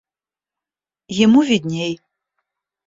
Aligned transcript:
Ему 1.25 1.43
видней. 1.43 1.99